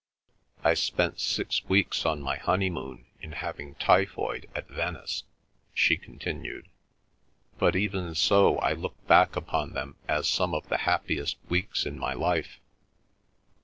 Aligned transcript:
"I 0.63 0.73
spent 0.73 1.19
six 1.19 1.63
weeks 1.65 2.07
on 2.07 2.23
my 2.23 2.35
honeymoon 2.35 3.05
in 3.19 3.33
having 3.33 3.75
typhoid 3.75 4.49
at 4.55 4.67
Venice," 4.67 5.25
she 5.75 5.95
continued. 5.95 6.69
"But 7.59 7.75
even 7.75 8.15
so, 8.15 8.57
I 8.57 8.73
look 8.73 8.97
back 9.05 9.35
upon 9.35 9.73
them 9.73 9.97
as 10.07 10.27
some 10.27 10.55
of 10.55 10.67
the 10.69 10.77
happiest 10.89 11.37
weeks 11.49 11.85
in 11.85 11.99
my 11.99 12.13
life. 12.15 12.59